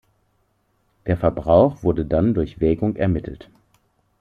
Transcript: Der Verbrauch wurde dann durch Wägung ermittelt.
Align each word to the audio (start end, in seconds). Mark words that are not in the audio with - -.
Der 1.05 1.15
Verbrauch 1.15 1.83
wurde 1.83 2.05
dann 2.07 2.33
durch 2.33 2.59
Wägung 2.59 2.95
ermittelt. 2.95 3.51